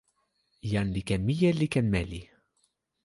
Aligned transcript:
jan 0.71 0.87
li 0.95 1.01
ken 1.07 1.21
mije 1.27 1.49
li 1.59 1.67
ken 1.73 1.87
meli. 1.93 2.21